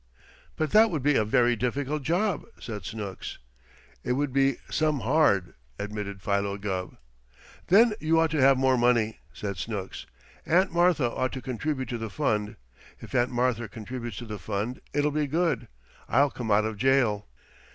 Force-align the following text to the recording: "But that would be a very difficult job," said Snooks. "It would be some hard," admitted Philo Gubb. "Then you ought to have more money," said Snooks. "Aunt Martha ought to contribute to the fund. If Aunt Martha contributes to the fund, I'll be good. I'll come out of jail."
"But 0.55 0.71
that 0.71 0.89
would 0.89 1.03
be 1.03 1.13
a 1.15 1.23
very 1.23 1.55
difficult 1.55 2.01
job," 2.01 2.47
said 2.59 2.85
Snooks. 2.85 3.37
"It 4.03 4.13
would 4.13 4.33
be 4.33 4.57
some 4.67 5.01
hard," 5.01 5.53
admitted 5.77 6.23
Philo 6.23 6.57
Gubb. 6.57 6.97
"Then 7.67 7.93
you 7.99 8.19
ought 8.19 8.31
to 8.31 8.41
have 8.41 8.57
more 8.57 8.79
money," 8.79 9.19
said 9.31 9.57
Snooks. 9.57 10.07
"Aunt 10.43 10.71
Martha 10.73 11.11
ought 11.11 11.33
to 11.33 11.39
contribute 11.43 11.89
to 11.89 11.99
the 11.99 12.09
fund. 12.09 12.55
If 12.99 13.13
Aunt 13.13 13.29
Martha 13.29 13.67
contributes 13.69 14.17
to 14.17 14.25
the 14.25 14.39
fund, 14.39 14.81
I'll 14.95 15.11
be 15.11 15.27
good. 15.27 15.67
I'll 16.09 16.31
come 16.31 16.49
out 16.49 16.65
of 16.65 16.77
jail." 16.77 17.27